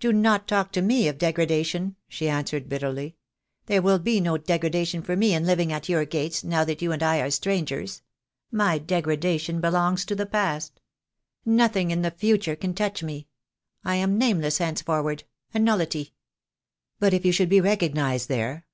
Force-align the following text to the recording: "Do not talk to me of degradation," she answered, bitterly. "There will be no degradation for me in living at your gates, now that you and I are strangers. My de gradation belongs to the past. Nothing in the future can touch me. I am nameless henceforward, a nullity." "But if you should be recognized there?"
"Do 0.00 0.12
not 0.12 0.46
talk 0.46 0.70
to 0.72 0.82
me 0.82 1.08
of 1.08 1.16
degradation," 1.16 1.96
she 2.06 2.28
answered, 2.28 2.68
bitterly. 2.68 3.16
"There 3.64 3.80
will 3.80 3.98
be 3.98 4.20
no 4.20 4.36
degradation 4.36 5.00
for 5.00 5.16
me 5.16 5.32
in 5.32 5.46
living 5.46 5.72
at 5.72 5.88
your 5.88 6.04
gates, 6.04 6.44
now 6.44 6.62
that 6.64 6.82
you 6.82 6.92
and 6.92 7.02
I 7.02 7.20
are 7.22 7.30
strangers. 7.30 8.02
My 8.50 8.76
de 8.76 9.00
gradation 9.00 9.62
belongs 9.62 10.04
to 10.04 10.14
the 10.14 10.26
past. 10.26 10.78
Nothing 11.46 11.90
in 11.90 12.02
the 12.02 12.10
future 12.10 12.54
can 12.54 12.74
touch 12.74 13.02
me. 13.02 13.28
I 13.82 13.96
am 13.96 14.18
nameless 14.18 14.58
henceforward, 14.58 15.24
a 15.54 15.58
nullity." 15.58 16.12
"But 16.98 17.14
if 17.14 17.24
you 17.24 17.32
should 17.32 17.48
be 17.48 17.62
recognized 17.62 18.28
there?" 18.28 18.66